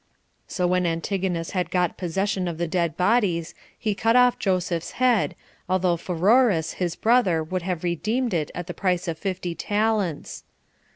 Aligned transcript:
So 0.47 0.65
when 0.65 0.87
Antigonus 0.87 1.51
had 1.51 1.69
got 1.69 1.95
possession 1.95 2.47
of 2.47 2.57
the 2.57 2.67
dead 2.67 2.97
bodies, 2.97 3.53
he 3.77 3.93
cut 3.93 4.15
off 4.15 4.39
Joseph's 4.39 4.93
head, 4.93 5.35
although 5.69 5.95
Pheroras 5.95 6.73
his 6.77 6.95
brother 6.95 7.43
would 7.43 7.61
have 7.61 7.83
redeemed 7.83 8.33
it 8.33 8.49
at 8.55 8.65
the 8.65 8.73
price 8.73 9.07
of 9.07 9.19
fifty 9.19 9.53
talents. 9.53 10.43